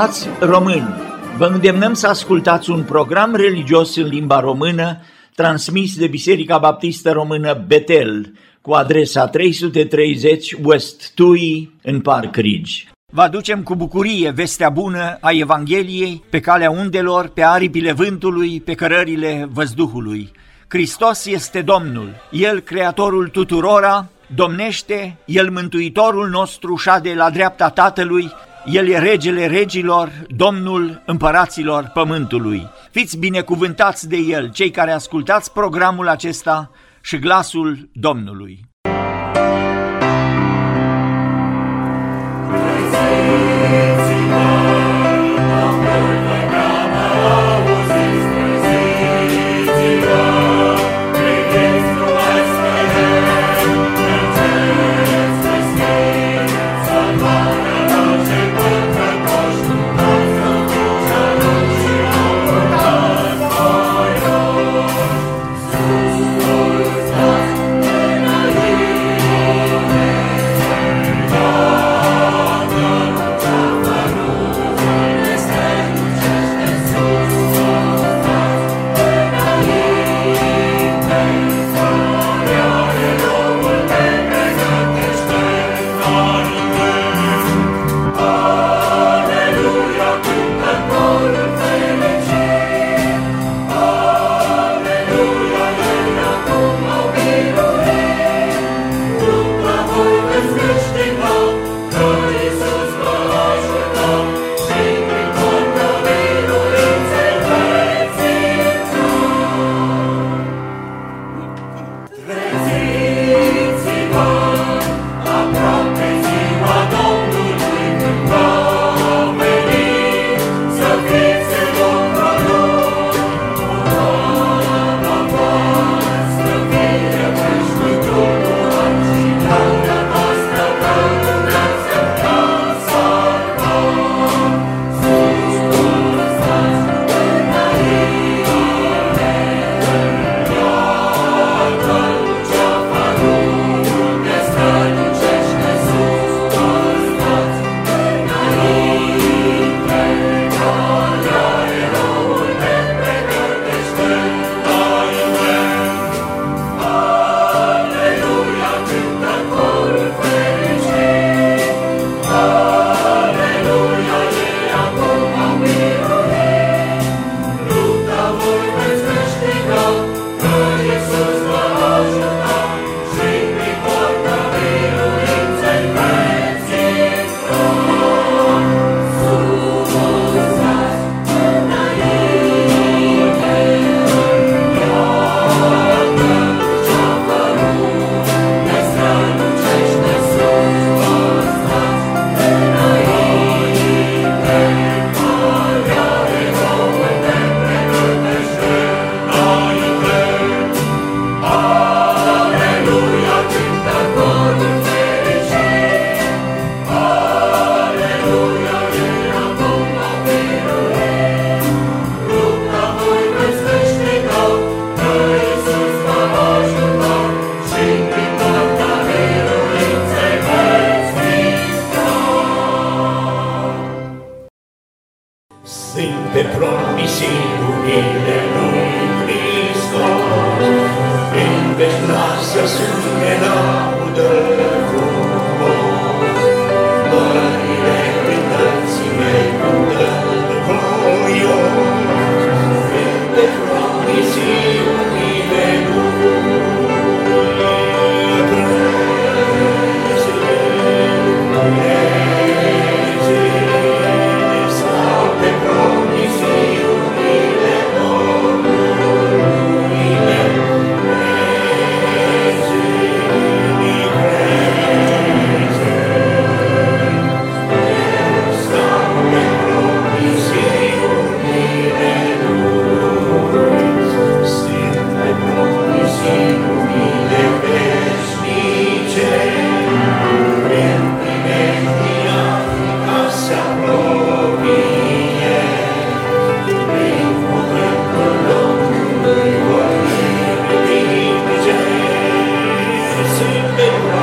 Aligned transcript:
Frați 0.00 0.28
români, 0.40 0.94
vă 1.36 1.46
îndemnăm 1.46 1.94
să 1.94 2.06
ascultați 2.06 2.70
un 2.70 2.82
program 2.82 3.34
religios 3.34 3.96
în 3.96 4.06
limba 4.06 4.40
română 4.40 5.00
transmis 5.34 5.96
de 5.96 6.06
Biserica 6.06 6.58
Baptistă 6.58 7.10
Română 7.10 7.64
Betel 7.66 8.32
cu 8.60 8.72
adresa 8.72 9.26
330 9.26 10.54
West 10.62 11.14
Tui 11.14 11.74
în 11.82 12.00
Park 12.00 12.36
Ridge. 12.36 12.84
Vă 13.12 13.20
aducem 13.20 13.62
cu 13.62 13.74
bucurie 13.74 14.30
vestea 14.30 14.68
bună 14.68 15.18
a 15.20 15.30
Evangheliei 15.30 16.24
pe 16.30 16.40
calea 16.40 16.70
undelor, 16.70 17.28
pe 17.28 17.44
aripile 17.44 17.92
vântului, 17.92 18.60
pe 18.60 18.74
cărările 18.74 19.48
văzduhului. 19.52 20.32
Hristos 20.68 21.26
este 21.26 21.62
Domnul, 21.62 22.14
El 22.30 22.60
creatorul 22.60 23.28
tuturora, 23.28 24.08
domnește, 24.34 25.16
El 25.24 25.50
mântuitorul 25.50 26.28
nostru 26.28 26.76
șade 26.76 27.14
la 27.14 27.30
dreapta 27.30 27.68
Tatălui, 27.68 28.32
El 28.64 28.88
e 28.88 28.98
regele 28.98 29.46
regilor, 29.46 30.10
Domnul 30.28 31.02
împăraților 31.06 31.90
pământului. 31.94 32.68
Fiți 32.90 33.18
binecuvântați 33.18 34.08
de 34.08 34.16
El, 34.16 34.50
cei 34.52 34.70
care 34.70 34.90
ascultați 34.90 35.52
programul 35.52 36.08
acesta 36.08 36.70
și 37.00 37.18
glasul 37.18 37.90
Domnului. 37.92 38.69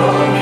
Lord. 0.08 0.37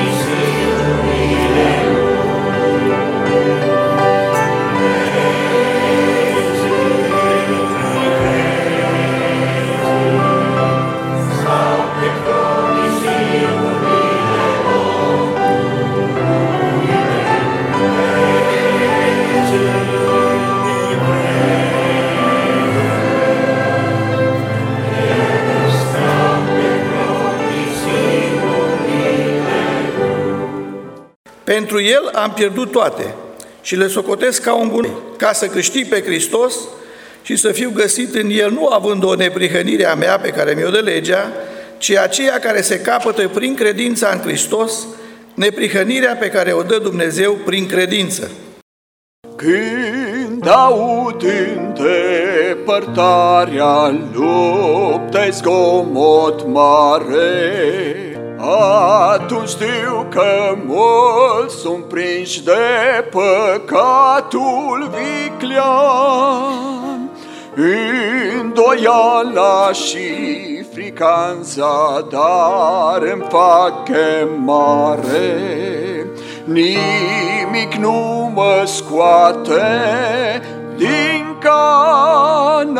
Am 32.26 32.34
pierdut 32.34 32.72
toate 32.72 33.16
și 33.62 33.76
le 33.76 33.88
socotesc 33.88 34.42
ca 34.42 34.54
un 34.54 34.68
bun, 34.68 34.90
ca 35.18 35.34
să 35.34 35.48
câștig 35.48 35.88
pe 35.88 36.02
Hristos 36.02 36.56
și 37.22 37.36
să 37.36 37.52
fiu 37.52 37.72
găsit 37.74 38.16
în 38.16 38.30
El, 38.30 38.52
nu 38.52 38.68
având 38.68 39.04
o 39.04 39.16
neprihănire 39.16 39.86
a 39.86 39.96
mea 39.96 40.20
pe 40.20 40.30
care 40.30 40.54
mi-o 40.54 40.70
dă 40.70 40.80
legea, 40.80 41.32
ci 41.78 41.92
aceea 41.92 42.40
care 42.40 42.62
se 42.62 42.80
capătă 42.80 43.28
prin 43.28 43.56
credința 43.56 44.10
în 44.14 44.20
Hristos, 44.20 44.86
neprihănirea 45.34 46.16
pe 46.16 46.30
care 46.30 46.52
o 46.52 46.62
dă 46.62 46.78
Dumnezeu 46.78 47.34
prin 47.34 47.68
credință. 47.68 48.32
Când 49.36 50.48
aud 50.48 51.24
îndepărtarea 51.58 54.00
luptei 54.14 55.32
zgomot 55.32 56.48
mare, 56.48 58.05
atunci 58.38 59.50
știu 59.50 60.08
că 60.10 60.58
mulți 60.66 61.56
sunt 61.56 61.84
prinși 61.84 62.44
de 62.44 62.52
păcatul 63.12 64.90
viclean, 64.94 66.50
îndoiala 68.40 69.72
și 69.72 70.64
fricanța, 70.74 72.08
dar 72.10 73.02
îmi 73.02 73.26
fac 73.30 73.84
chemare. 73.84 75.36
Nimic 76.44 77.74
nu 77.80 78.32
mă 78.34 78.64
scoate 78.66 79.62
din 80.78 81.38
Canaan. 81.40 82.76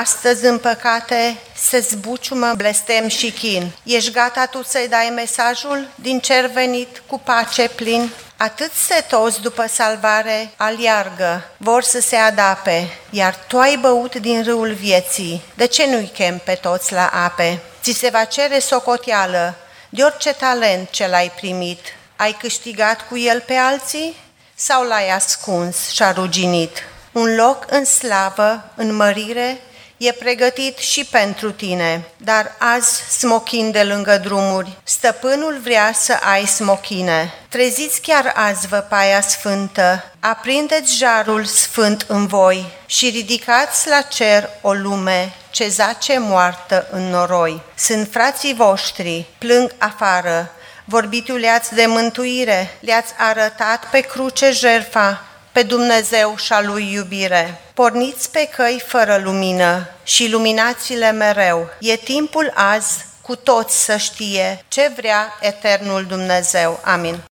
Astăzi 0.00 0.44
în 0.44 0.58
păcate 0.58 1.36
se 1.56 1.80
zbuciumă 1.80 2.52
blestem 2.56 3.08
și 3.08 3.30
chin. 3.30 3.72
Ești 3.82 4.10
gata 4.10 4.46
tu 4.46 4.62
să-i 4.62 4.88
dai 4.88 5.12
mesajul 5.14 5.88
din 5.94 6.20
cer 6.20 6.46
venit 6.46 7.02
cu 7.06 7.18
pace 7.18 7.68
plin? 7.68 8.10
Atât 8.36 8.70
setos 8.86 9.38
după 9.38 9.66
salvare 9.68 10.50
aliargă, 10.56 11.44
vor 11.56 11.82
să 11.82 12.00
se 12.00 12.16
adape, 12.16 12.88
iar 13.10 13.36
tu 13.46 13.58
ai 13.58 13.76
băut 13.76 14.14
din 14.14 14.42
râul 14.42 14.72
vieții. 14.72 15.42
De 15.54 15.66
ce 15.66 15.86
nu-i 15.86 16.10
chem 16.14 16.40
pe 16.44 16.54
toți 16.54 16.92
la 16.92 17.06
ape? 17.06 17.60
Ți 17.82 17.92
se 17.92 18.08
va 18.08 18.24
cere 18.24 18.58
socoteală 18.58 19.54
de 19.88 20.02
orice 20.02 20.32
talent 20.32 20.90
ce 20.90 21.06
l-ai 21.06 21.32
primit. 21.36 21.80
Ai 22.16 22.32
câștigat 22.32 23.08
cu 23.08 23.18
el 23.18 23.40
pe 23.40 23.54
alții 23.54 24.16
sau 24.54 24.84
l-ai 24.84 25.10
ascuns 25.10 25.88
și 25.88 26.02
a 26.02 26.12
ruginit? 26.12 26.76
Un 27.12 27.34
loc 27.34 27.64
în 27.70 27.84
slavă, 27.84 28.64
în 28.74 28.94
mărire, 28.94 29.60
e 30.02 30.12
pregătit 30.12 30.78
și 30.78 31.04
pentru 31.04 31.52
tine, 31.52 32.04
dar 32.16 32.54
azi 32.58 33.18
smochin 33.18 33.70
de 33.70 33.82
lângă 33.82 34.18
drumuri. 34.18 34.76
Stăpânul 34.84 35.60
vrea 35.62 35.92
să 35.94 36.16
ai 36.32 36.46
smochine. 36.46 37.32
Treziți 37.48 38.00
chiar 38.00 38.32
azi 38.36 38.66
văpaia 38.66 39.20
sfântă, 39.20 40.04
aprindeți 40.20 40.96
jarul 40.96 41.44
sfânt 41.44 42.04
în 42.08 42.26
voi 42.26 42.66
și 42.86 43.08
ridicați 43.08 43.88
la 43.88 44.00
cer 44.00 44.48
o 44.60 44.72
lume 44.72 45.32
ce 45.50 45.68
zace 45.68 46.18
moartă 46.18 46.86
în 46.90 47.10
noroi. 47.10 47.60
Sunt 47.74 48.08
frații 48.10 48.54
voștri, 48.54 49.26
plâng 49.38 49.74
afară, 49.78 50.50
vorbitul 50.84 51.38
le-ați 51.38 51.74
de 51.74 51.86
mântuire, 51.86 52.78
le-ați 52.80 53.12
arătat 53.18 53.90
pe 53.90 54.00
cruce 54.00 54.50
jerfa, 54.50 55.24
pe 55.52 55.62
Dumnezeu 55.62 56.34
și 56.36 56.52
a 56.52 56.62
lui 56.62 56.92
iubire. 56.92 57.60
Porniți 57.74 58.30
pe 58.30 58.48
căi 58.56 58.82
fără 58.86 59.20
lumină 59.24 59.86
și 60.04 60.30
luminați-le 60.30 61.10
mereu. 61.10 61.68
E 61.80 61.96
timpul 61.96 62.52
azi 62.54 63.04
cu 63.22 63.36
toți 63.36 63.84
să 63.84 63.96
știe 63.96 64.64
ce 64.68 64.92
vrea 64.96 65.38
eternul 65.40 66.04
Dumnezeu. 66.04 66.80
Amin. 66.84 67.31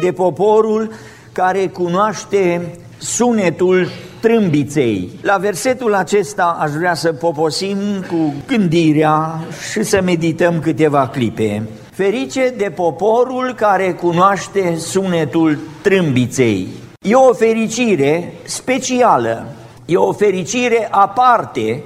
De 0.00 0.12
poporul 0.12 0.90
care 1.32 1.66
cunoaște 1.66 2.78
sunetul 2.98 3.88
trâmbiței. 4.20 5.10
La 5.22 5.36
versetul 5.36 5.94
acesta 5.94 6.56
aș 6.60 6.70
vrea 6.70 6.94
să 6.94 7.12
poposim 7.12 7.76
cu 8.08 8.34
gândirea 8.46 9.40
și 9.70 9.82
să 9.82 10.00
medităm 10.04 10.60
câteva 10.60 11.08
clipe. 11.08 11.62
Ferice 11.90 12.54
de 12.56 12.72
poporul 12.74 13.54
care 13.56 13.92
cunoaște 13.92 14.76
sunetul 14.78 15.58
trâmbiței. 15.82 16.68
E 17.02 17.14
o 17.14 17.32
fericire 17.32 18.32
specială, 18.42 19.46
e 19.84 19.96
o 19.96 20.12
fericire 20.12 20.88
aparte, 20.90 21.82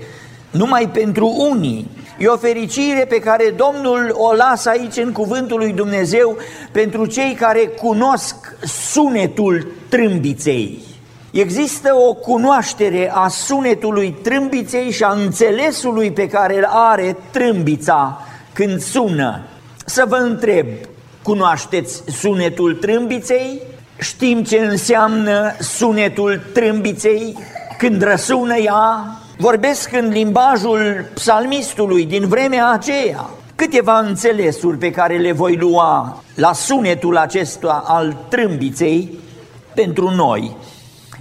numai 0.50 0.88
pentru 0.88 1.34
unii, 1.50 1.90
E 2.20 2.26
o 2.26 2.36
fericire 2.36 3.06
pe 3.08 3.18
care 3.18 3.54
Domnul 3.56 4.10
o 4.12 4.32
lasă 4.32 4.68
aici 4.68 4.96
în 4.96 5.12
cuvântul 5.12 5.58
lui 5.58 5.72
Dumnezeu 5.72 6.36
pentru 6.72 7.06
cei 7.06 7.34
care 7.34 7.60
cunosc 7.60 8.34
sunetul 8.62 9.66
trâmbiței. 9.88 10.82
Există 11.30 11.94
o 11.94 12.14
cunoaștere 12.14 13.10
a 13.14 13.28
sunetului 13.28 14.16
trâmbiței 14.22 14.90
și 14.90 15.02
a 15.02 15.12
înțelesului 15.12 16.12
pe 16.12 16.26
care 16.26 16.56
îl 16.56 16.64
are 16.70 17.16
trâmbița 17.30 18.20
când 18.52 18.80
sună. 18.80 19.42
Să 19.84 20.04
vă 20.08 20.16
întreb, 20.16 20.66
cunoașteți 21.22 22.02
sunetul 22.06 22.74
trâmbiței? 22.74 23.60
Știm 23.98 24.44
ce 24.44 24.58
înseamnă 24.58 25.56
sunetul 25.58 26.40
trâmbiței 26.52 27.36
când 27.78 28.02
răsună 28.02 28.56
ea? 28.56 29.19
Vorbesc 29.40 29.92
în 29.92 30.08
limbajul 30.08 31.10
psalmistului 31.14 32.06
din 32.06 32.28
vremea 32.28 32.70
aceea. 32.70 33.30
Câteva 33.54 33.98
înțelesuri 33.98 34.76
pe 34.76 34.90
care 34.90 35.16
le 35.16 35.32
voi 35.32 35.56
lua 35.56 36.22
la 36.34 36.52
sunetul 36.52 37.16
acesta 37.16 37.84
al 37.86 38.16
trâmbiței 38.28 39.18
pentru 39.74 40.10
noi. 40.10 40.56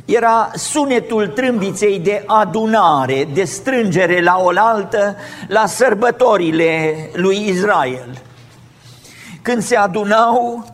Era 0.05 0.51
sunetul 0.53 1.27
trâmbiței 1.27 1.99
de 1.99 2.23
adunare, 2.27 3.27
de 3.33 3.43
strângere 3.43 4.21
la 4.21 4.37
oaltă 4.39 5.15
la 5.47 5.65
sărbătorile 5.65 6.95
lui 7.13 7.47
Israel. 7.47 8.21
Când 9.41 9.61
se 9.61 9.75
adunau, 9.75 10.65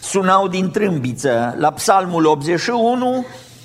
sunau 0.00 0.48
din 0.48 0.70
trâmbiță. 0.70 1.54
La 1.58 1.70
psalmul 1.72 2.26
81, 2.26 3.24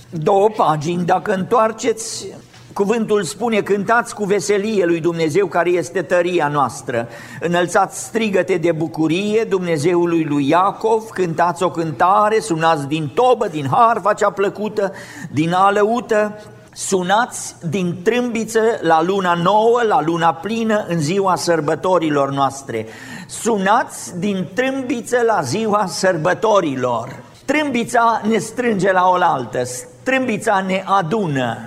două 0.09 0.49
pagini, 0.49 1.05
dacă 1.05 1.33
întoarceți, 1.33 2.25
Cuvântul 2.73 3.23
spune, 3.23 3.61
cântați 3.61 4.15
cu 4.15 4.23
veselie 4.23 4.85
lui 4.85 4.99
Dumnezeu 4.99 5.47
care 5.47 5.69
este 5.69 6.01
tăria 6.01 6.47
noastră. 6.47 7.07
Înălțați 7.39 8.03
strigăte 8.03 8.55
de 8.55 8.71
bucurie 8.71 9.43
Dumnezeului 9.43 10.23
lui 10.23 10.47
Iacov, 10.47 11.03
cântați 11.03 11.63
o 11.63 11.69
cântare, 11.69 12.39
sunați 12.39 12.87
din 12.87 13.11
tobă, 13.13 13.47
din 13.47 13.67
harfa 13.71 14.13
cea 14.13 14.29
plăcută, 14.29 14.91
din 15.31 15.53
alăută, 15.53 16.39
sunați 16.73 17.55
din 17.69 18.01
trâmbiță 18.03 18.61
la 18.81 19.01
luna 19.01 19.33
nouă, 19.33 19.81
la 19.87 20.01
luna 20.01 20.33
plină, 20.33 20.85
în 20.87 20.99
ziua 20.99 21.35
sărbătorilor 21.35 22.31
noastre. 22.31 22.85
Sunați 23.27 24.19
din 24.19 24.47
trâmbiță 24.53 25.17
la 25.25 25.41
ziua 25.41 25.85
sărbătorilor. 25.87 27.15
Trâmbița 27.45 28.21
ne 28.27 28.37
strânge 28.37 28.91
la 28.91 29.09
oaltă, 29.09 29.61
trâmbița 30.03 30.63
ne 30.67 30.83
adună, 30.85 31.57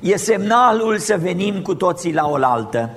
e 0.00 0.16
semnalul 0.16 0.98
să 0.98 1.18
venim 1.22 1.62
cu 1.62 1.74
toții 1.74 2.14
la 2.14 2.26
oaltă. 2.26 2.90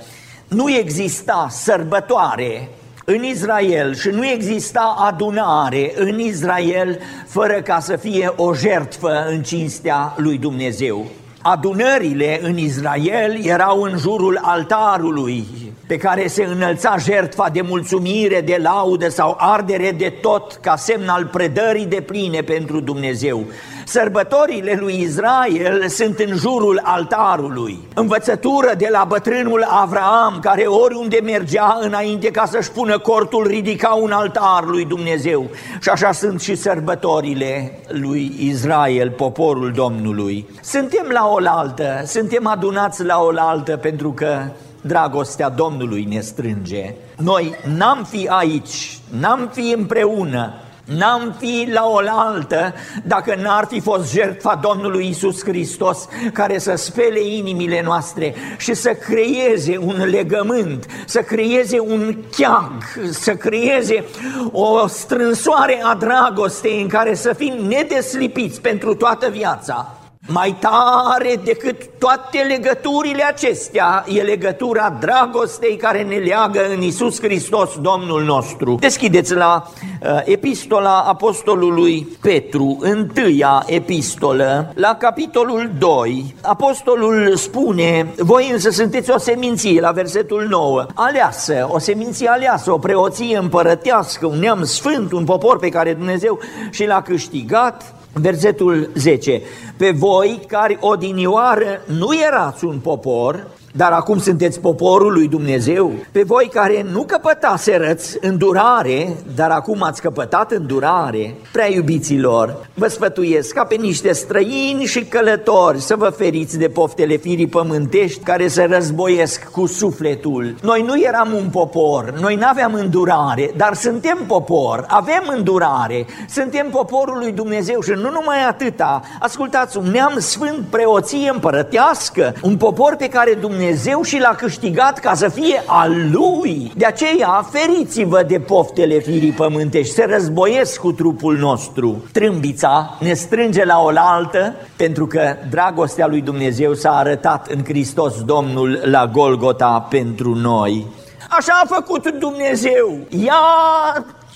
Nu 0.48 0.72
exista 0.72 1.48
sărbătoare 1.50 2.70
în 3.06 3.24
Israel 3.24 3.96
și 3.96 4.10
nu 4.10 4.26
exista 4.26 4.96
adunare 4.98 5.94
în 5.96 6.20
Israel 6.20 7.00
fără 7.28 7.62
ca 7.62 7.80
să 7.80 7.96
fie 7.96 8.34
o 8.36 8.54
jertfă 8.54 9.26
în 9.30 9.44
cinstea 9.44 10.14
lui 10.18 10.38
Dumnezeu. 10.38 11.06
Adunările 11.42 12.40
în 12.44 12.58
Israel 12.58 13.46
erau 13.46 13.82
în 13.82 13.98
jurul 13.98 14.40
altarului 14.42 15.46
pe 15.88 15.98
care 15.98 16.28
se 16.28 16.44
înălța 16.44 16.98
jertfa 16.98 17.50
de 17.50 17.62
mulțumire, 17.62 18.42
de 18.42 18.60
laudă 18.62 19.10
sau 19.10 19.36
ardere 19.40 19.92
de 19.92 20.14
tot 20.22 20.58
ca 20.62 20.76
semn 20.76 21.08
al 21.08 21.26
predării 21.26 21.86
de 21.86 22.02
pline 22.02 22.42
pentru 22.42 22.80
Dumnezeu. 22.80 23.46
Sărbătorile 23.92 24.78
lui 24.80 25.02
Israel 25.02 25.88
sunt 25.88 26.20
în 26.20 26.36
jurul 26.38 26.80
altarului. 26.84 27.80
Învățătură 27.96 28.74
de 28.78 28.88
la 28.92 29.04
bătrânul 29.08 29.66
Avraam, 29.70 30.40
care 30.42 30.62
oriunde 30.62 31.20
mergea 31.24 31.78
înainte 31.82 32.32
ca 32.32 32.46
să-și 32.46 32.72
pună 32.72 33.00
cortul, 33.00 33.48
ridica 33.48 33.90
un 33.90 34.12
altar 34.12 34.64
lui 34.66 34.86
Dumnezeu. 34.86 35.50
Și 35.82 35.90
așa 35.90 36.12
sunt 36.12 36.42
și 36.42 36.56
sărbătorile 36.56 37.80
lui 37.88 38.36
Israel, 38.40 39.10
poporul 39.10 39.72
Domnului. 39.72 40.50
Suntem 40.62 41.06
la 41.10 41.28
oaltă, 41.28 42.02
suntem 42.06 42.48
adunați 42.48 43.04
la 43.04 43.20
oaltă 43.20 43.78
pentru 43.78 44.12
că 44.12 44.42
dragostea 44.82 45.50
Domnului 45.50 46.08
ne 46.10 46.20
strânge. 46.20 46.94
Noi 47.18 47.56
n-am 47.78 48.08
fi 48.10 48.28
aici, 48.28 49.00
n-am 49.20 49.50
fi 49.54 49.74
împreună, 49.78 50.54
N-am 50.86 51.36
fi 51.40 51.70
la 51.72 51.88
oaltă 51.88 52.74
dacă 53.04 53.36
n-ar 53.42 53.66
fi 53.66 53.80
fost 53.80 54.14
jertfa 54.14 54.60
Domnului 54.62 55.08
Isus 55.08 55.44
Hristos 55.44 56.08
care 56.34 56.58
să 56.58 56.76
spele 56.76 57.20
inimile 57.20 57.82
noastre 57.82 58.36
și 58.58 58.74
să 58.74 58.94
creeze 58.94 59.78
un 59.78 60.10
legământ, 60.10 60.86
să 61.06 61.22
creeze 61.22 61.80
un 61.80 62.16
cheag, 62.38 62.72
să 63.12 63.36
creeze 63.36 64.06
o 64.52 64.88
strânsoare 64.88 65.82
a 65.84 65.96
dragostei 65.96 66.82
în 66.82 66.88
care 66.88 67.14
să 67.14 67.34
fim 67.34 67.54
nedeslipiți 67.54 68.62
pentru 68.62 68.96
toată 68.96 69.30
viața. 69.30 70.01
Mai 70.28 70.56
tare 70.60 71.42
decât 71.44 71.90
toate 72.00 72.46
legăturile 72.48 73.24
acestea 73.24 74.06
e 74.08 74.22
legătura 74.22 74.98
dragostei 75.00 75.76
care 75.76 76.04
ne 76.04 76.16
leagă 76.16 76.60
în 76.74 76.82
Isus 76.82 77.22
Hristos, 77.22 77.78
Domnul 77.80 78.24
nostru. 78.24 78.78
Deschideți 78.80 79.34
la 79.34 79.64
uh, 79.74 80.22
epistola 80.24 81.00
apostolului 81.00 82.08
Petru, 82.22 82.78
întâia 82.80 83.64
epistolă, 83.66 84.72
la 84.76 84.96
capitolul 84.96 85.72
2. 85.78 86.36
Apostolul 86.42 87.36
spune, 87.36 88.14
voi 88.18 88.50
însă 88.52 88.70
sunteți 88.70 89.12
o 89.12 89.18
seminție, 89.18 89.82
la 89.82 89.92
versetul 89.92 90.48
9, 90.50 90.86
aleasă, 90.94 91.68
o 91.72 91.80
seminție 91.80 92.28
aleasă, 92.28 92.72
o 92.72 92.78
preoție 92.78 93.38
împărătească, 93.38 94.26
un 94.26 94.40
neam 94.40 94.64
sfânt, 94.64 95.12
un 95.12 95.24
popor 95.24 95.60
pe 95.60 95.70
care 95.70 95.94
Dumnezeu 95.94 96.40
și 96.72 96.86
l-a 96.86 97.02
câștigat, 97.02 97.96
Versetul 98.14 98.90
10. 98.96 99.42
Pe 99.78 99.92
voi 99.92 100.42
care 100.48 100.78
odinioară 100.80 101.82
nu 101.86 102.16
erați 102.16 102.66
un 102.66 102.80
popor, 102.80 103.48
dar 103.76 103.92
acum 103.92 104.20
sunteți 104.20 104.60
poporul 104.60 105.14
lui 105.14 105.28
Dumnezeu. 105.28 105.92
Pe 106.12 106.24
voi 106.24 106.50
care 106.54 106.86
nu 106.92 107.04
căpătaserăți 107.04 108.18
îndurare, 108.22 109.16
dar 109.36 109.50
acum 109.50 109.84
ați 109.84 110.02
căpătat 110.02 110.52
îndurare, 110.52 111.36
prea 111.52 111.72
iubiților, 111.72 112.68
vă 112.74 112.88
sfătuiesc 112.88 113.54
ca 113.54 113.64
pe 113.64 113.76
niște 113.76 114.14
străini 114.14 114.86
și 114.86 115.06
călători 115.06 115.80
să 115.82 115.96
vă 115.96 116.10
feriți 116.10 116.58
de 116.58 116.68
poftele 116.68 117.16
firii 117.16 117.48
pământești 117.48 118.24
care 118.24 118.48
se 118.48 118.64
războiesc 118.64 119.50
cu 119.52 119.66
sufletul. 119.66 120.56
Noi 120.62 120.84
nu 120.86 121.02
eram 121.02 121.34
un 121.34 121.50
popor, 121.52 122.14
noi 122.22 122.36
nu 122.36 122.46
aveam 122.50 122.74
îndurare, 122.74 123.52
dar 123.58 123.74
suntem 123.74 124.18
popor, 124.28 124.86
avem 124.88 125.34
îndurare, 125.36 126.06
suntem 126.30 126.70
poporul 126.70 127.18
lui 127.18 127.32
Dumnezeu 127.32 127.82
și 127.82 127.92
nu 127.92 128.10
numai 128.10 128.46
atâta, 128.50 129.02
ascultați, 129.20 129.78
un 129.78 129.86
neam 129.92 130.16
sfânt, 130.20 130.66
preoție 130.70 131.30
împărătească, 131.30 132.34
un 132.42 132.58
popor 132.58 132.96
pe 132.96 133.08
care 133.08 133.34
Dumnezeu 133.34 133.60
Dumnezeu 133.62 134.02
și 134.02 134.20
l-a 134.20 134.36
câștigat 134.36 135.00
ca 135.00 135.14
să 135.14 135.30
fie 135.30 135.64
al 135.66 135.92
Lui. 136.12 136.72
De 136.76 136.86
aceea, 136.86 137.46
feriți-vă 137.52 138.24
de 138.24 138.40
poftele 138.40 139.00
firii 139.00 139.32
pământești, 139.32 139.94
se 139.94 140.06
războiesc 140.10 140.80
cu 140.80 140.92
trupul 140.92 141.38
nostru. 141.38 142.04
Trâmbița 142.12 142.98
ne 143.00 143.14
strânge 143.14 143.66
la 143.66 143.80
oaltă 143.80 144.56
pentru 144.76 145.08
că 145.08 145.36
dragostea 145.50 146.08
lui 146.08 146.22
Dumnezeu 146.22 146.74
s-a 146.74 146.92
arătat 146.92 147.48
în 147.48 147.64
Hristos 147.64 148.24
Domnul 148.24 148.80
la 148.84 149.08
Golgota 149.08 149.88
pentru 149.90 150.36
noi. 150.36 150.86
Așa 151.30 151.62
a 151.64 151.74
făcut 151.74 152.14
Dumnezeu. 152.20 152.98
Ia 153.10 153.44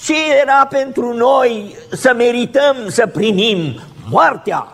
ce 0.04 0.14
era 0.42 0.68
pentru 0.70 1.14
noi 1.14 1.76
să 1.92 2.14
merităm 2.18 2.76
să 2.88 3.08
primim 3.08 3.80
moartea, 4.10 4.68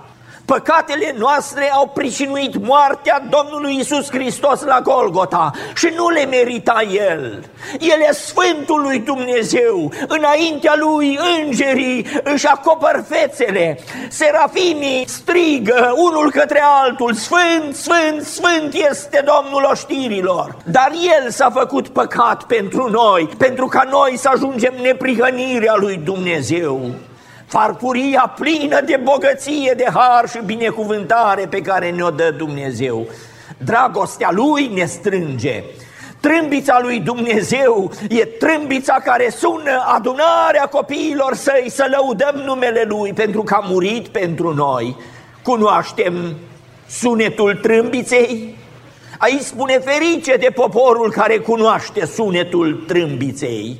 Păcatele 0.52 1.16
noastre 1.18 1.72
au 1.72 1.88
pricinuit 1.88 2.66
moartea 2.66 3.24
Domnului 3.30 3.78
Isus 3.80 4.10
Hristos 4.10 4.64
la 4.64 4.82
Golgota 4.82 5.52
și 5.76 5.94
nu 5.96 6.10
le 6.10 6.26
merita 6.26 6.82
El. 6.92 7.50
El 7.80 8.00
e 8.10 8.14
Sfântul 8.14 8.82
lui 8.82 9.00
Dumnezeu, 9.00 9.92
înaintea 10.08 10.74
Lui 10.78 11.20
îngerii 11.42 12.06
își 12.24 12.48
acopăr 12.48 13.04
fețele, 13.08 13.80
serafimii 14.10 15.08
strigă 15.08 15.94
unul 15.96 16.32
către 16.32 16.62
altul, 16.84 17.14
Sfânt, 17.14 17.76
Sfânt, 17.76 18.22
Sfânt 18.22 18.74
este 18.90 19.24
Domnul 19.26 19.68
oștirilor. 19.72 20.58
Dar 20.66 20.92
El 21.22 21.30
s-a 21.30 21.50
făcut 21.50 21.88
păcat 21.88 22.44
pentru 22.44 22.90
noi, 22.90 23.30
pentru 23.38 23.66
ca 23.66 23.88
noi 23.92 24.18
să 24.18 24.30
ajungem 24.34 24.74
neprihănirea 24.82 25.76
lui 25.76 25.98
Dumnezeu 25.98 26.92
farfuria 27.52 28.34
plină 28.40 28.82
de 28.82 29.00
bogăție, 29.04 29.74
de 29.78 29.86
har 29.94 30.30
și 30.30 30.40
binecuvântare 30.46 31.48
pe 31.50 31.62
care 31.62 31.92
ne-o 31.92 32.10
dă 32.10 32.34
Dumnezeu. 32.38 33.08
Dragostea 33.58 34.30
Lui 34.32 34.68
ne 34.74 34.86
strânge. 34.86 35.64
Trâmbița 36.20 36.80
lui 36.82 37.00
Dumnezeu 37.00 37.92
e 38.10 38.26
trâmbița 38.26 38.94
care 38.94 39.30
sună 39.30 39.84
adunarea 39.96 40.66
copiilor 40.72 41.36
săi 41.36 41.66
să 41.70 41.86
lăudăm 41.92 42.42
numele 42.46 42.86
Lui 42.88 43.14
pentru 43.14 43.44
că 43.44 43.54
a 43.54 43.66
murit 43.68 44.08
pentru 44.08 44.54
noi. 44.54 44.96
Cunoaștem 45.44 46.36
sunetul 46.88 47.56
trâmbiței? 47.56 48.58
Aici 49.18 49.42
spune 49.42 49.80
ferice 49.80 50.36
de 50.36 50.50
poporul 50.56 51.12
care 51.12 51.38
cunoaște 51.38 52.06
sunetul 52.06 52.84
trâmbiței. 52.88 53.78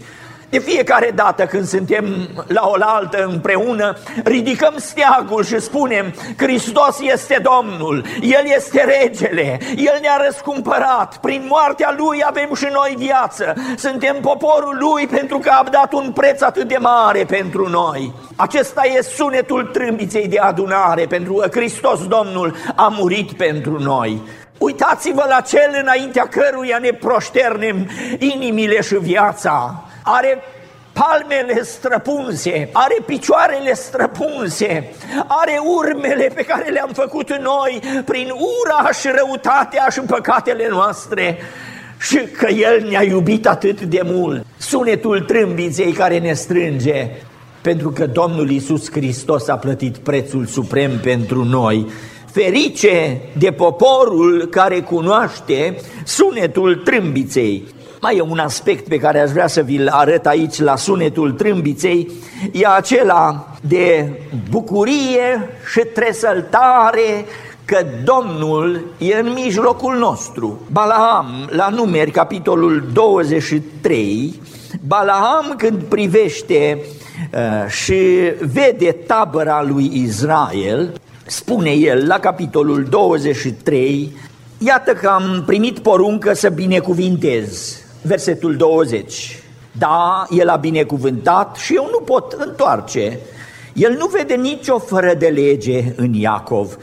De 0.52 0.60
fiecare 0.60 1.12
dată 1.16 1.46
când 1.46 1.66
suntem 1.66 2.30
la 2.48 2.68
oaltă 2.68 3.24
împreună, 3.24 3.98
ridicăm 4.24 4.74
steagul 4.78 5.44
și 5.44 5.60
spunem 5.60 6.14
Hristos 6.38 7.00
este 7.02 7.42
Domnul, 7.44 8.06
El 8.22 8.44
este 8.56 9.00
regele, 9.02 9.60
El 9.76 9.98
ne-a 10.02 10.22
răscumpărat, 10.26 11.18
prin 11.18 11.46
moartea 11.48 11.96
Lui 11.98 12.24
avem 12.26 12.56
și 12.56 12.68
noi 12.72 12.96
viață, 12.98 13.54
suntem 13.78 14.18
poporul 14.22 14.78
Lui 14.80 15.08
pentru 15.08 15.38
că 15.38 15.50
a 15.50 15.64
dat 15.72 15.94
un 15.94 16.12
preț 16.12 16.42
atât 16.42 16.68
de 16.68 16.78
mare 16.80 17.26
pentru 17.26 17.70
noi. 17.70 18.14
Acesta 18.36 18.82
e 18.98 19.02
sunetul 19.02 19.64
trâmbiței 19.64 20.28
de 20.28 20.40
adunare, 20.40 21.06
pentru 21.06 21.34
că 21.34 21.50
Hristos 21.52 22.08
Domnul 22.08 22.56
a 22.76 22.94
murit 22.98 23.34
pentru 23.34 23.80
noi. 23.80 24.22
Uitați-vă 24.58 25.26
la 25.30 25.42
cel 25.42 25.80
înaintea 25.82 26.28
căruia 26.28 26.78
ne 26.78 26.92
proșternem 26.92 27.90
inimile 28.20 28.82
și 28.82 28.96
viața 28.96 29.84
are 30.04 30.44
palmele 30.94 31.64
străpunse, 31.64 32.70
are 32.72 32.98
picioarele 33.06 33.74
străpunse, 33.74 34.94
are 35.28 35.60
urmele 35.64 36.32
pe 36.36 36.44
care 36.44 36.70
le-am 36.70 36.90
făcut 36.94 37.30
noi 37.30 37.82
prin 38.06 38.28
uraș 38.30 39.00
și 39.00 39.08
răutatea 39.16 39.88
și 39.92 40.00
păcatele 40.00 40.68
noastre 40.70 41.38
și 42.00 42.18
că 42.18 42.48
El 42.48 42.88
ne-a 42.90 43.04
iubit 43.04 43.48
atât 43.48 43.82
de 43.82 44.02
mult. 44.04 44.46
Sunetul 44.58 45.20
trâmbiței 45.20 45.92
care 45.92 46.20
ne 46.20 46.34
strânge, 46.34 47.10
pentru 47.62 47.90
că 47.92 48.06
Domnul 48.06 48.50
Isus 48.50 48.92
Hristos 48.92 49.48
a 49.48 49.58
plătit 49.58 49.98
prețul 49.98 50.46
suprem 50.46 51.00
pentru 51.00 51.44
noi 51.44 51.88
Ferice 52.32 53.22
de 53.38 53.52
poporul 53.52 54.48
care 54.52 54.80
cunoaște 54.80 55.76
sunetul 56.06 56.76
trâmbiței. 56.76 57.64
Mai 58.02 58.18
e 58.18 58.22
un 58.22 58.40
aspect 58.40 58.88
pe 58.88 58.98
care 58.98 59.20
aș 59.20 59.30
vrea 59.30 59.48
să 59.48 59.62
vi-l 59.62 59.88
arăt 59.88 60.26
aici 60.26 60.60
la 60.60 60.76
sunetul 60.76 61.32
trâmbiței, 61.32 62.12
e 62.52 62.68
acela 62.68 63.48
de 63.62 64.12
bucurie 64.50 65.50
și 65.72 65.80
tresăltare 65.80 67.26
că 67.66 67.86
Domnul 68.04 68.86
e 68.98 69.16
în 69.16 69.34
mijlocul 69.34 69.98
nostru. 69.98 70.60
Balaam, 70.72 71.50
la 71.50 71.70
numeri, 71.70 72.12
capitolul 72.12 72.90
23, 72.94 74.42
Balaam 74.88 75.54
când 75.58 75.84
privește 75.84 76.80
uh, 77.34 77.70
și 77.70 77.96
vede 78.54 78.92
tabăra 78.92 79.64
lui 79.64 79.92
Israel, 79.94 80.94
spune 81.26 81.70
el 81.70 82.08
la 82.08 82.20
capitolul 82.20 82.84
23, 82.90 84.12
iată 84.58 84.94
că 84.94 85.08
am 85.08 85.44
primit 85.46 85.80
poruncă 85.80 86.34
să 86.34 86.50
binecuvintez. 86.50 87.80
Versetul 88.02 88.56
20. 88.56 89.40
Da, 89.78 90.26
el 90.30 90.50
a 90.50 90.56
binecuvântat 90.56 91.56
și 91.56 91.76
eu 91.76 91.88
nu 91.92 92.00
pot 92.00 92.32
întoarce. 92.32 93.20
El 93.74 93.96
nu 93.98 94.08
vede 94.08 94.34
nicio 94.34 94.80
fără 94.80 95.14
de 95.14 95.28
lege 95.28 95.84
în 95.96 96.14
Iacov, 96.14 96.78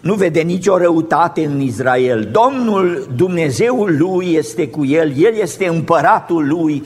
nu 0.00 0.14
vede 0.14 0.40
nicio 0.40 0.76
răutate 0.76 1.44
în 1.44 1.60
Israel. 1.60 2.28
Domnul, 2.32 3.08
Dumnezeul 3.16 3.96
lui 3.98 4.34
este 4.34 4.68
cu 4.68 4.84
el, 4.84 5.12
el 5.16 5.34
este 5.40 5.68
împăratul 5.68 6.46
lui, 6.48 6.84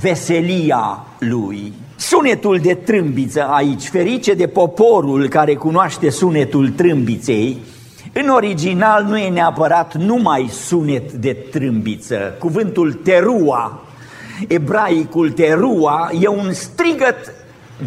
veselia 0.00 1.06
lui. 1.18 1.72
Sunetul 1.96 2.58
de 2.58 2.74
trâmbiță 2.74 3.46
aici, 3.48 3.88
ferice 3.88 4.34
de 4.34 4.46
poporul 4.46 5.28
care 5.28 5.54
cunoaște 5.54 6.10
sunetul 6.10 6.68
trâmbiței, 6.68 7.56
în 8.12 8.28
original 8.28 9.04
nu 9.04 9.18
e 9.18 9.28
neapărat 9.28 9.94
numai 9.94 10.48
sunet 10.48 11.12
de 11.12 11.32
trâmbiță. 11.32 12.34
Cuvântul 12.38 12.92
terua, 12.92 13.80
ebraicul 14.48 15.30
terua, 15.30 16.10
e 16.20 16.28
un 16.28 16.52
strigăt 16.52 17.32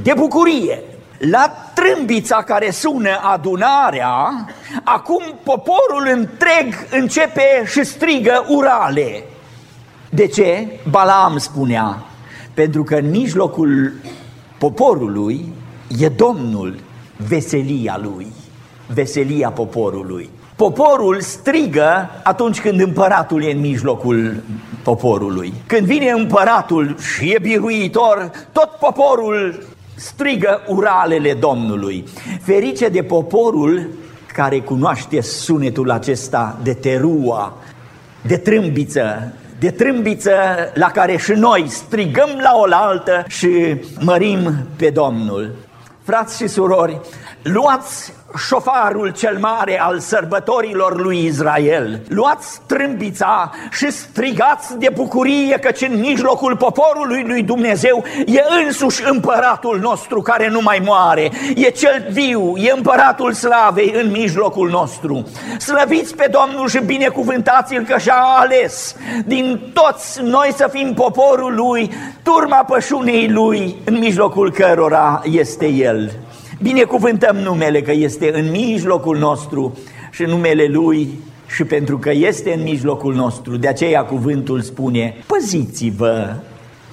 de 0.03 0.13
bucurie. 0.17 0.81
La 1.17 1.53
trâmbița 1.73 2.43
care 2.43 2.71
sună 2.71 3.19
adunarea, 3.21 4.45
acum 4.83 5.23
poporul 5.43 6.07
întreg 6.11 6.87
începe 6.91 7.63
și 7.65 7.83
strigă 7.83 8.45
urale. 8.47 9.23
De 10.09 10.27
ce? 10.27 10.67
Balaam 10.89 11.37
spunea, 11.37 12.03
pentru 12.53 12.83
că 12.83 12.95
în 12.95 13.09
mijlocul 13.09 13.93
poporului 14.57 15.53
e 15.99 16.09
Domnul, 16.09 16.79
veselia 17.27 17.99
lui, 18.03 18.27
veselia 18.93 19.49
poporului. 19.49 20.29
Poporul 20.55 21.21
strigă 21.21 22.09
atunci 22.23 22.61
când 22.61 22.81
împăratul 22.81 23.43
e 23.43 23.51
în 23.51 23.59
mijlocul 23.59 24.43
poporului. 24.83 25.53
Când 25.67 25.85
vine 25.85 26.09
împăratul 26.09 26.95
și 26.99 27.31
e 27.31 27.39
biruitor, 27.41 28.31
tot 28.51 28.69
poporul 28.79 29.63
strigă 29.95 30.61
uralele 30.67 31.33
Domnului. 31.33 32.03
Ferice 32.41 32.87
de 32.87 33.03
poporul 33.03 33.89
care 34.33 34.59
cunoaște 34.59 35.21
sunetul 35.21 35.91
acesta 35.91 36.57
de 36.63 36.73
terua, 36.73 37.53
de 38.21 38.37
trâmbiță, 38.37 39.33
de 39.59 39.71
trâmbiță 39.71 40.31
la 40.73 40.87
care 40.87 41.17
și 41.17 41.31
noi 41.31 41.65
strigăm 41.67 42.29
la 42.41 42.51
oaltă 42.55 43.23
și 43.27 43.75
mărim 43.99 44.67
pe 44.75 44.89
Domnul. 44.89 45.55
Frați 46.03 46.37
și 46.37 46.47
surori, 46.47 46.99
luați 47.43 48.13
șofarul 48.37 49.09
cel 49.09 49.37
mare 49.39 49.81
al 49.81 49.99
sărbătorilor 49.99 51.01
lui 51.01 51.25
Israel. 51.25 52.01
Luați 52.07 52.61
trâmbița 52.65 53.51
și 53.71 53.91
strigați 53.91 54.77
de 54.77 54.89
bucurie 54.93 55.57
căci 55.59 55.81
în 55.81 55.99
mijlocul 55.99 56.57
poporului 56.57 57.23
lui 57.27 57.43
Dumnezeu 57.43 58.03
e 58.25 58.43
însuși 58.65 59.09
împăratul 59.09 59.79
nostru 59.79 60.21
care 60.21 60.49
nu 60.49 60.59
mai 60.61 60.81
moare. 60.85 61.31
E 61.55 61.69
cel 61.69 62.05
viu, 62.11 62.53
e 62.57 62.71
împăratul 62.75 63.33
slavei 63.33 63.93
în 64.03 64.11
mijlocul 64.11 64.69
nostru. 64.69 65.27
Slăviți 65.57 66.15
pe 66.15 66.31
Domnul 66.31 66.67
și 66.69 66.79
binecuvântați-l 66.85 67.83
că 67.83 67.97
și-a 67.97 68.23
ales 68.39 68.95
din 69.25 69.71
toți 69.73 70.21
noi 70.21 70.53
să 70.55 70.69
fim 70.71 70.93
poporul 70.93 71.55
lui, 71.55 71.91
turma 72.23 72.63
pășunei 72.63 73.29
lui 73.29 73.75
în 73.85 73.97
mijlocul 73.99 74.51
cărora 74.51 75.21
este 75.25 75.67
el. 75.67 76.11
Binecuvântăm 76.63 77.35
numele 77.35 77.81
că 77.81 77.91
este 77.91 78.31
în 78.33 78.49
mijlocul 78.49 79.17
nostru 79.17 79.77
și 80.11 80.23
numele 80.23 80.65
Lui 80.65 81.19
și 81.47 81.63
pentru 81.63 81.97
că 81.97 82.11
este 82.11 82.53
în 82.53 82.63
mijlocul 82.63 83.13
nostru, 83.13 83.57
de 83.57 83.67
aceea 83.67 84.03
cuvântul 84.03 84.61
spune, 84.61 85.15
păziți-vă, 85.27 86.35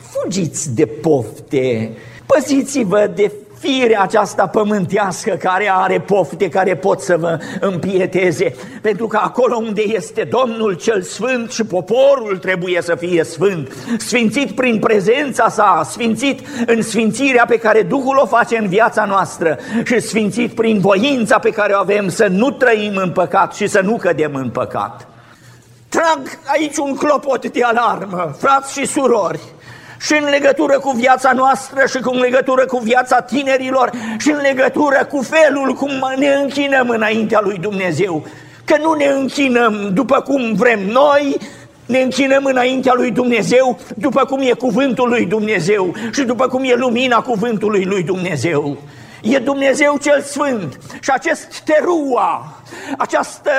fugiți 0.01 0.75
de 0.75 0.87
pofte, 0.87 1.91
păziți-vă 2.27 3.11
de 3.15 3.33
firea 3.61 4.01
aceasta 4.03 4.47
pământească 4.47 5.31
care 5.31 5.71
are 5.75 6.01
pofte, 6.01 6.49
care 6.49 6.77
pot 6.77 7.01
să 7.01 7.17
vă 7.17 7.39
împieteze, 7.61 8.55
pentru 8.83 9.07
că 9.07 9.19
acolo 9.23 9.57
unde 9.57 9.83
este 9.87 10.29
Domnul 10.31 10.73
cel 10.73 11.03
Sfânt 11.03 11.51
și 11.51 11.65
poporul 11.65 12.39
trebuie 12.39 12.83
să 12.83 12.95
fie 12.95 13.25
sfânt, 13.25 13.73
sfințit 13.99 14.51
prin 14.51 14.79
prezența 14.79 15.49
sa, 15.49 15.83
sfințit 15.91 16.41
în 16.67 16.83
sfințirea 16.83 17.45
pe 17.49 17.59
care 17.59 17.83
Duhul 17.83 18.19
o 18.23 18.27
face 18.27 18.57
în 18.57 18.69
viața 18.69 19.05
noastră 19.05 19.59
și 19.85 20.01
sfințit 20.01 20.55
prin 20.55 20.79
voința 20.79 21.39
pe 21.39 21.51
care 21.51 21.73
o 21.73 21.79
avem 21.79 22.09
să 22.09 22.27
nu 22.27 22.51
trăim 22.51 22.97
în 22.97 23.11
păcat 23.11 23.55
și 23.55 23.67
să 23.67 23.81
nu 23.81 23.97
cădem 23.97 24.35
în 24.35 24.51
păcat. 24.51 25.09
Trag 25.89 26.39
aici 26.47 26.77
un 26.77 26.95
clopot 26.95 27.51
de 27.51 27.63
alarmă, 27.63 28.35
frați 28.39 28.79
și 28.79 28.87
surori, 28.87 29.41
și 30.01 30.13
în 30.13 30.29
legătură 30.31 30.79
cu 30.79 30.91
viața 30.91 31.33
noastră 31.33 31.87
și 31.87 31.99
în 32.03 32.19
legătură 32.19 32.67
cu 32.67 32.79
viața 32.79 33.21
tinerilor 33.21 33.91
și 34.19 34.31
în 34.31 34.41
legătură 34.43 35.05
cu 35.11 35.23
felul 35.23 35.75
cum 35.75 35.91
ne 36.17 36.35
închinăm 36.43 36.89
înaintea 36.89 37.41
lui 37.43 37.59
Dumnezeu. 37.59 38.27
Că 38.65 38.77
nu 38.83 38.93
ne 38.93 39.07
închinăm 39.07 39.91
după 39.93 40.21
cum 40.21 40.55
vrem 40.55 40.81
noi, 40.81 41.37
ne 41.87 42.01
închinăm 42.01 42.45
înaintea 42.45 42.93
lui 42.97 43.11
Dumnezeu 43.11 43.79
după 43.97 44.25
cum 44.25 44.41
e 44.41 44.53
cuvântul 44.53 45.09
lui 45.09 45.27
Dumnezeu 45.27 45.95
și 46.13 46.23
după 46.23 46.49
cum 46.49 46.65
e 46.65 46.75
lumina 46.75 47.21
cuvântului 47.21 47.85
lui 47.85 48.03
Dumnezeu. 48.03 48.77
E 49.23 49.39
Dumnezeu 49.39 49.99
cel 50.03 50.21
Sfânt 50.23 50.79
și 51.01 51.11
acest 51.13 51.61
terua, 51.61 52.61
această 52.99 53.51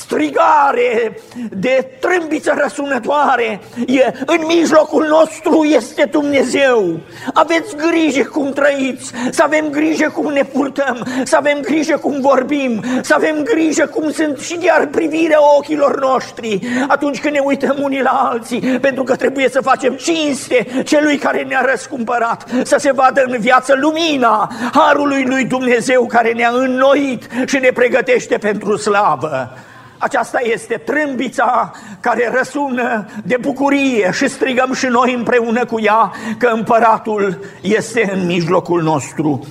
strigare 0.00 1.18
de 1.50 1.90
trâmbiță 2.00 2.54
răsunătoare, 2.62 3.60
e, 3.86 4.12
în 4.26 4.40
mijlocul 4.46 5.06
nostru 5.08 5.64
este 5.64 6.04
Dumnezeu. 6.10 7.00
Aveți 7.34 7.76
grijă 7.76 8.24
cum 8.24 8.52
trăiți, 8.52 9.12
să 9.30 9.42
avem 9.42 9.68
grijă 9.70 10.10
cum 10.14 10.32
ne 10.32 10.42
purtăm, 10.42 11.06
să 11.24 11.36
avem 11.36 11.60
grijă 11.60 11.96
cum 11.96 12.20
vorbim, 12.20 12.82
să 13.00 13.14
avem 13.14 13.42
grijă 13.42 13.86
cum 13.86 14.10
sunt 14.10 14.38
și 14.38 14.58
iar 14.62 14.86
privirea 14.86 15.38
ochilor 15.56 16.00
noștri 16.00 16.58
atunci 16.88 17.20
când 17.20 17.34
ne 17.34 17.40
uităm 17.44 17.76
unii 17.80 18.02
la 18.02 18.28
alții, 18.30 18.60
pentru 18.60 19.02
că 19.02 19.16
trebuie 19.16 19.48
să 19.48 19.60
facem 19.60 19.94
cinste 19.94 20.82
celui 20.84 21.16
care 21.16 21.42
ne-a 21.42 21.64
răscumpărat, 21.70 22.46
să 22.62 22.76
se 22.78 22.92
vadă 22.92 23.22
în 23.26 23.36
viață 23.40 23.74
lumina 23.80 24.52
harului 24.72 25.24
lui 25.24 25.44
Dumnezeu 25.44 26.06
care 26.06 26.32
ne-a 26.32 26.50
înnoit 26.52 27.26
și 27.46 27.58
ne 27.58 27.70
pregătește 27.74 28.38
pentru 28.38 28.76
slavă. 28.76 29.56
Aceasta 29.98 30.40
este 30.42 30.74
trâmbița 30.74 31.72
care 32.00 32.30
răsună 32.36 33.06
de 33.24 33.36
bucurie 33.40 34.10
și 34.12 34.28
strigăm 34.28 34.72
și 34.72 34.86
noi 34.86 35.14
împreună 35.14 35.64
cu 35.64 35.80
ea 35.80 36.12
că 36.38 36.50
împăratul 36.54 37.38
este 37.60 38.10
în 38.14 38.26
mijlocul 38.26 38.82
nostru. 38.82 39.46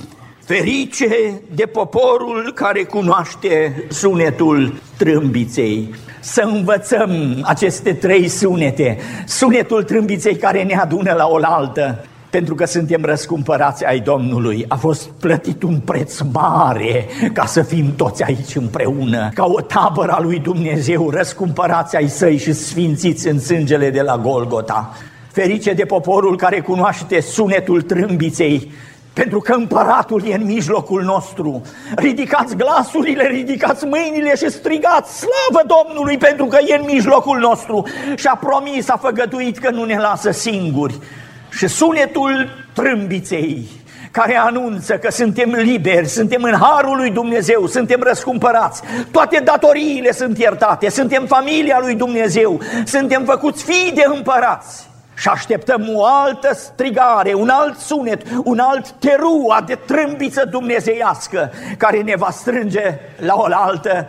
Ferice 0.46 1.42
de 1.56 1.66
poporul 1.66 2.52
care 2.56 2.84
cunoaște 2.84 3.86
sunetul 3.90 4.74
trâmbiței. 4.98 5.96
Să 6.20 6.42
învățăm 6.42 7.42
aceste 7.44 7.94
trei 7.94 8.28
sunete, 8.28 8.98
sunetul 9.26 9.84
trâmbiței 9.84 10.36
care 10.36 10.64
ne 10.64 10.76
adună 10.76 11.14
la 11.14 11.28
oaltă, 11.28 12.06
pentru 12.36 12.56
că 12.56 12.66
suntem 12.66 13.02
răscumpărați 13.04 13.86
ai 13.86 14.00
Domnului. 14.00 14.66
A 14.68 14.76
fost 14.76 15.10
plătit 15.20 15.64
un 15.64 15.80
preț 15.80 16.20
mare 16.34 17.06
ca 17.34 17.46
să 17.46 17.62
fim 17.62 17.96
toți 17.96 18.24
aici 18.24 18.56
împreună, 18.56 19.30
ca 19.34 19.46
o 19.46 19.62
tabără 19.62 20.12
a 20.12 20.22
lui 20.22 20.40
Dumnezeu, 20.40 21.10
răscumpărați 21.10 21.96
ai 21.96 22.08
săi 22.08 22.38
și 22.38 22.54
sfințiți 22.54 23.28
în 23.28 23.40
sângele 23.40 23.90
de 23.90 24.02
la 24.02 24.18
Golgota. 24.18 24.94
Ferice 25.32 25.74
de 25.74 25.86
poporul 25.86 26.38
care 26.38 26.60
cunoaște 26.60 27.22
sunetul 27.22 27.82
trâmbiței, 27.82 28.72
pentru 29.14 29.40
că 29.40 29.54
împăratul 29.54 30.28
e 30.28 30.34
în 30.34 30.46
mijlocul 30.46 31.04
nostru. 31.04 31.62
Ridicați 31.96 32.56
glasurile, 32.56 33.28
ridicați 33.28 33.86
mâinile 33.86 34.36
și 34.36 34.50
strigați 34.50 35.18
slavă 35.18 35.66
Domnului 35.68 36.18
pentru 36.18 36.46
că 36.46 36.58
e 36.68 36.76
în 36.76 36.86
mijlocul 36.94 37.38
nostru 37.38 37.84
și 38.16 38.28
a 38.28 38.36
promis, 38.36 38.90
a 38.90 38.98
făgăduit 38.98 39.58
că 39.58 39.70
nu 39.70 39.84
ne 39.84 39.98
lasă 39.98 40.32
singuri. 40.32 41.00
Și 41.58 41.68
sunetul 41.68 42.50
trâmbiței 42.74 43.68
care 44.12 44.38
anunță 44.38 44.98
că 44.98 45.12
suntem 45.12 45.50
liberi, 45.50 46.08
suntem 46.08 46.44
în 46.44 46.56
harul 46.60 46.98
lui 46.98 47.10
Dumnezeu, 47.10 47.68
suntem 47.68 48.02
răscumpărați, 48.04 48.82
toate 49.12 49.42
datoriile 49.44 50.12
sunt 50.12 50.38
iertate, 50.38 50.90
suntem 50.90 51.26
familia 51.26 51.80
lui 51.80 51.96
Dumnezeu, 51.96 52.60
suntem 52.86 53.24
făcuți 53.24 53.64
fii 53.64 53.92
de 53.96 54.04
împărați. 54.16 54.90
Și 55.18 55.28
așteptăm 55.28 55.90
o 55.94 56.06
altă 56.06 56.54
strigare, 56.54 57.34
un 57.34 57.50
alt 57.50 57.78
sunet, 57.78 58.22
un 58.44 58.60
alt 58.60 58.92
terua 58.92 59.64
de 59.66 59.80
trâmbiță 59.86 60.46
dumnezeiască 60.52 61.52
care 61.78 62.02
ne 62.02 62.14
va 62.16 62.30
strânge 62.32 63.00
la 63.18 63.34
oaltă 63.36 64.08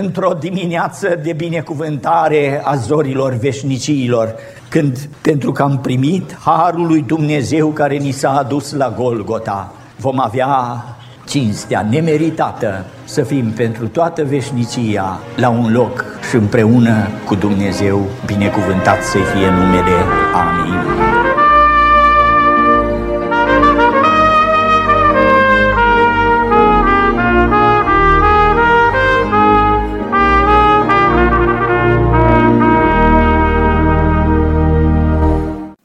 într-o 0.00 0.32
dimineață 0.40 1.20
de 1.22 1.32
binecuvântare 1.32 2.60
a 2.64 2.74
zorilor 2.74 3.32
veșniciilor, 3.32 4.34
când, 4.68 5.08
pentru 5.22 5.52
că 5.52 5.62
am 5.62 5.78
primit 5.78 6.38
harul 6.44 6.86
lui 6.86 7.02
Dumnezeu 7.02 7.68
care 7.68 7.96
ni 7.96 8.10
s-a 8.10 8.30
adus 8.30 8.72
la 8.72 8.94
Golgota, 8.96 9.72
vom 9.96 10.20
avea 10.20 10.84
cinstea 11.26 11.86
nemeritată 11.90 12.84
să 13.04 13.22
fim 13.22 13.50
pentru 13.50 13.88
toată 13.88 14.24
veșnicia 14.24 15.20
la 15.36 15.48
un 15.48 15.72
loc 15.72 16.04
și 16.28 16.36
împreună 16.36 17.08
cu 17.26 17.34
Dumnezeu 17.34 18.00
binecuvântat 18.26 19.02
să 19.02 19.18
fie 19.18 19.50
numele. 19.50 19.96
Amin. 20.34 21.13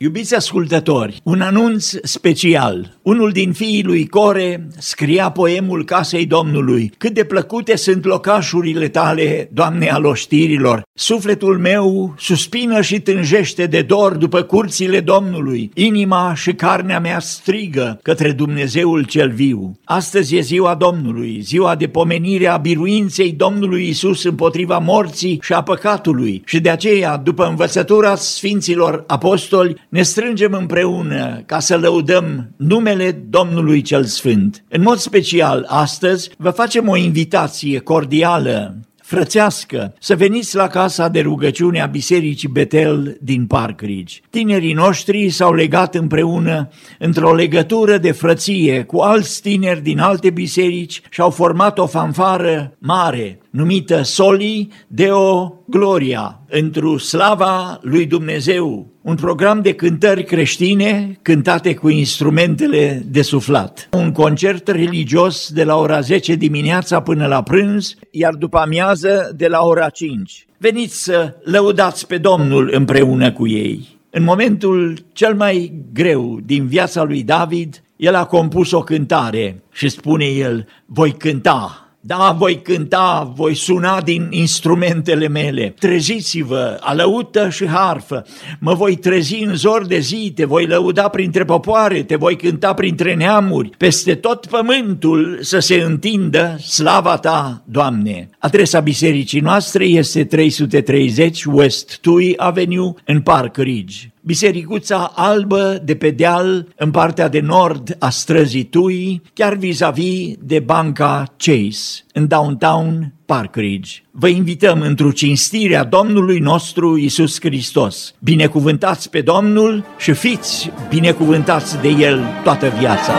Iubiți 0.01 0.35
ascultători, 0.35 1.21
un 1.23 1.41
anunț 1.41 1.93
special. 2.03 2.98
Unul 3.09 3.31
din 3.31 3.51
fiii 3.51 3.83
lui 3.83 4.07
Core 4.07 4.67
scria 4.77 5.29
poemul 5.29 5.85
Casei 5.85 6.25
Domnului. 6.25 6.91
Cât 6.97 7.13
de 7.13 7.23
plăcute 7.23 7.75
sunt 7.75 8.05
locașurile 8.05 8.87
tale, 8.87 9.49
Doamne 9.53 9.89
al 9.89 10.05
oștirilor. 10.05 10.81
Sufletul 10.93 11.57
meu 11.57 12.13
suspină 12.17 12.81
și 12.81 12.99
tânjește 12.99 13.65
de 13.65 13.81
dor 13.81 14.15
după 14.15 14.41
curțile 14.41 14.99
Domnului. 14.99 15.71
Inima 15.73 16.33
și 16.35 16.53
carnea 16.53 16.99
mea 16.99 17.19
strigă 17.19 17.99
către 18.01 18.31
Dumnezeul 18.31 19.03
cel 19.03 19.31
viu. 19.31 19.79
Astăzi 19.83 20.35
e 20.35 20.41
ziua 20.41 20.75
Domnului, 20.75 21.39
ziua 21.41 21.75
de 21.75 21.87
pomenire 21.87 22.47
a 22.47 22.57
biruinței 22.57 23.31
Domnului 23.31 23.87
Isus 23.87 24.23
împotriva 24.23 24.77
morții 24.77 25.39
și 25.41 25.53
a 25.53 25.63
păcatului. 25.63 26.41
Și 26.45 26.59
de 26.59 26.69
aceea, 26.69 27.17
după 27.17 27.45
învățătura 27.45 28.15
Sfinților 28.15 29.03
Apostoli, 29.07 29.75
ne 29.89 30.01
strângem 30.01 30.53
împreună 30.59 31.43
ca 31.45 31.59
să 31.59 31.77
lăudăm 31.77 32.53
numele 32.57 32.98
Domnului 33.29 33.81
cel 33.81 34.03
Sfânt. 34.03 34.63
În 34.69 34.81
mod 34.81 34.97
special, 34.97 35.65
astăzi 35.67 36.29
vă 36.37 36.49
facem 36.49 36.87
o 36.87 36.95
invitație 36.95 37.79
cordială 37.79 38.75
frățească, 39.09 39.93
să 39.99 40.15
veniți 40.15 40.55
la 40.55 40.67
casa 40.67 41.07
de 41.07 41.19
rugăciune 41.19 41.81
a 41.81 41.85
Bisericii 41.85 42.47
Betel 42.47 43.17
din 43.21 43.45
Park 43.45 43.81
Ridge. 43.81 44.19
Tinerii 44.29 44.73
noștri 44.73 45.29
s-au 45.29 45.53
legat 45.53 45.95
împreună 45.95 46.69
într-o 46.99 47.33
legătură 47.33 47.97
de 47.97 48.11
frăție 48.11 48.83
cu 48.83 48.97
alți 48.97 49.41
tineri 49.41 49.81
din 49.81 49.99
alte 49.99 50.29
biserici 50.29 51.01
și 51.09 51.21
au 51.21 51.29
format 51.29 51.77
o 51.77 51.85
fanfară 51.85 52.77
mare, 52.77 53.39
numită 53.49 54.01
Soli 54.01 54.69
Deo 54.87 55.53
Gloria, 55.65 56.41
într-o 56.49 56.97
slava 56.97 57.79
lui 57.81 58.05
Dumnezeu, 58.05 58.87
un 59.01 59.15
program 59.15 59.61
de 59.61 59.73
cântări 59.73 60.23
creștine 60.23 61.19
cântate 61.21 61.73
cu 61.73 61.89
instrumentele 61.89 63.03
de 63.05 63.21
suflat. 63.21 63.89
Un 63.91 64.11
concert 64.11 64.67
religios 64.67 65.51
de 65.53 65.63
la 65.63 65.75
ora 65.75 65.99
10 65.99 66.35
dimineața 66.35 67.01
până 67.01 67.27
la 67.27 67.43
prânz, 67.43 67.95
iar 68.11 68.33
după 68.33 68.57
amiază 68.57 69.33
de 69.35 69.47
la 69.47 69.59
ora 69.61 69.89
5. 69.89 70.47
Veniți 70.57 71.03
să 71.03 71.35
lăudați 71.43 72.07
pe 72.07 72.17
Domnul 72.17 72.69
împreună 72.73 73.31
cu 73.31 73.47
ei. 73.47 73.97
În 74.09 74.23
momentul 74.23 74.97
cel 75.13 75.35
mai 75.35 75.73
greu 75.93 76.39
din 76.45 76.67
viața 76.67 77.03
lui 77.03 77.23
David, 77.23 77.83
el 77.95 78.15
a 78.15 78.25
compus 78.25 78.71
o 78.71 78.79
cântare 78.79 79.63
și 79.71 79.89
spune 79.89 80.25
el, 80.25 80.67
voi 80.85 81.11
cânta 81.11 81.88
da, 82.01 82.35
voi 82.37 82.61
cânta, 82.61 83.33
voi 83.35 83.55
suna 83.55 84.01
din 84.01 84.27
instrumentele 84.29 85.27
mele. 85.27 85.73
Treziți-vă, 85.79 86.77
alăută 86.81 87.49
și 87.49 87.67
harfă. 87.67 88.25
Mă 88.59 88.73
voi 88.73 88.95
trezi 88.95 89.43
în 89.43 89.55
zor 89.55 89.85
de 89.85 89.99
zi, 89.99 90.31
te 90.35 90.45
voi 90.45 90.65
lăuda 90.65 91.07
printre 91.07 91.43
popoare, 91.43 92.03
te 92.03 92.15
voi 92.15 92.35
cânta 92.35 92.73
printre 92.73 93.15
neamuri. 93.15 93.69
Peste 93.77 94.15
tot 94.15 94.45
pământul 94.45 95.37
să 95.41 95.59
se 95.59 95.75
întindă 95.75 96.57
slava 96.57 97.17
ta, 97.17 97.61
Doamne. 97.65 98.29
Adresa 98.39 98.79
bisericii 98.79 99.39
noastre 99.39 99.85
este 99.85 100.23
330 100.23 101.43
West 101.45 101.97
Tui 102.01 102.33
Avenue 102.37 102.93
în 103.05 103.21
Park 103.21 103.57
Ridge. 103.57 103.97
Bisericuța 104.21 105.11
albă 105.15 105.81
de 105.83 105.95
pe 105.95 106.09
deal 106.09 106.67
în 106.75 106.91
partea 106.91 107.27
de 107.27 107.39
nord 107.39 107.95
a 107.99 108.09
străzii 108.09 108.63
Tui, 108.63 109.21
chiar 109.33 109.53
vis-a-vis 109.53 110.33
de 110.39 110.59
banca 110.59 111.33
Chase, 111.37 112.05
în 112.13 112.27
downtown 112.27 113.13
Park 113.25 113.55
Ridge. 113.55 113.91
Vă 114.11 114.27
invităm 114.27 114.81
într-o 114.81 115.11
cinstire 115.11 115.75
a 115.75 115.83
Domnului 115.83 116.39
nostru 116.39 116.97
Isus 116.97 117.39
Hristos. 117.39 118.13
Binecuvântați 118.19 119.09
pe 119.09 119.21
Domnul 119.21 119.85
și 119.97 120.13
fiți 120.13 120.71
binecuvântați 120.89 121.81
de 121.81 121.89
El 121.89 122.23
toată 122.43 122.73
viața. 122.79 123.13